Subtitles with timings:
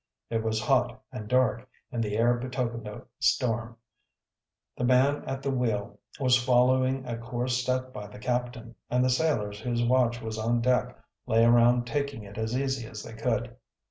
[0.31, 3.77] It was hot and dark, and the air betokened a storm.
[4.75, 9.11] The man at the wheel was following a course set by the captain, and the
[9.11, 13.55] sailors whose watch was on deck lay around taking it as easy as they could.